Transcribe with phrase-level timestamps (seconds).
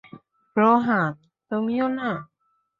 [0.55, 1.11] রোহান,
[1.51, 2.09] তুমিও না।